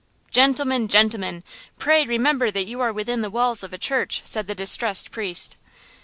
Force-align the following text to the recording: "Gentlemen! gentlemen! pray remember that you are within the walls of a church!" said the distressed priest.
"Gentlemen! 0.31 0.87
gentlemen! 0.87 1.43
pray 1.77 2.05
remember 2.05 2.49
that 2.49 2.65
you 2.67 2.81
are 2.81 2.91
within 2.91 3.21
the 3.21 3.29
walls 3.29 3.61
of 3.61 3.71
a 3.71 3.77
church!" 3.77 4.21
said 4.23 4.47
the 4.47 4.55
distressed 4.55 5.11
priest. 5.11 5.57